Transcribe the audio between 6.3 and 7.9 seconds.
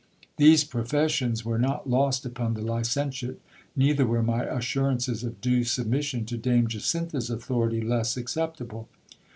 Dame Jacintha's authority